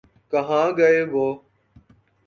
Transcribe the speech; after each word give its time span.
کہاں 0.31 0.67
گئے 0.77 0.99
وہ؟ 1.11 1.27